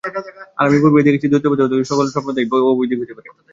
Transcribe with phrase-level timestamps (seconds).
[0.59, 3.27] আর আমি পূর্বেই দেখাইয়াছি, দ্বৈতবাদী বা অদ্বৈতবাদী সকল সম্প্রদায়ই বৈদান্তিক-নামে অভিহিত হইতে পারে।